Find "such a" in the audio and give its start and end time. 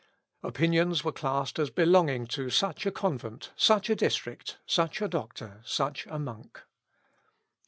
2.49-2.91, 3.55-3.95, 4.65-5.07, 5.63-6.17